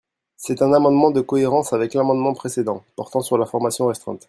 C’est 0.35 0.63
un 0.63 0.73
amendement 0.73 1.11
de 1.11 1.21
cohérence 1.21 1.73
avec 1.73 1.93
l’amendement 1.93 2.33
précédent, 2.33 2.83
portant 2.95 3.21
sur 3.21 3.37
la 3.37 3.45
formation 3.45 3.85
restreinte. 3.85 4.19